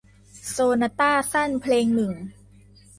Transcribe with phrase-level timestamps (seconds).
[0.49, 2.13] โซนาต้าสั้นเพลงหนึ่ง